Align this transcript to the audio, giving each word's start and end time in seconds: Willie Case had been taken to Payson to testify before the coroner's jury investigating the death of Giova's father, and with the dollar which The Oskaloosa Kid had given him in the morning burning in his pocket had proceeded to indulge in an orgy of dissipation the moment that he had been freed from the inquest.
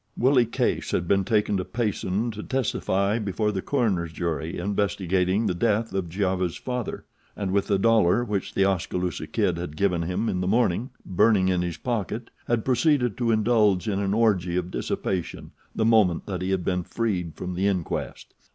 Willie 0.17 0.47
Case 0.47 0.89
had 0.89 1.07
been 1.07 1.23
taken 1.23 1.57
to 1.57 1.63
Payson 1.63 2.31
to 2.31 2.41
testify 2.41 3.19
before 3.19 3.51
the 3.51 3.61
coroner's 3.61 4.11
jury 4.11 4.57
investigating 4.57 5.45
the 5.45 5.53
death 5.53 5.93
of 5.93 6.09
Giova's 6.09 6.55
father, 6.57 7.05
and 7.35 7.51
with 7.51 7.67
the 7.67 7.77
dollar 7.77 8.23
which 8.25 8.55
The 8.55 8.65
Oskaloosa 8.65 9.27
Kid 9.27 9.57
had 9.59 9.77
given 9.77 10.01
him 10.01 10.27
in 10.27 10.41
the 10.41 10.47
morning 10.47 10.89
burning 11.05 11.49
in 11.49 11.61
his 11.61 11.77
pocket 11.77 12.31
had 12.47 12.65
proceeded 12.65 13.15
to 13.19 13.29
indulge 13.29 13.87
in 13.87 13.99
an 13.99 14.15
orgy 14.15 14.55
of 14.57 14.71
dissipation 14.71 15.51
the 15.75 15.85
moment 15.85 16.25
that 16.25 16.41
he 16.41 16.49
had 16.49 16.65
been 16.65 16.81
freed 16.83 17.35
from 17.35 17.53
the 17.53 17.67
inquest. 17.67 18.33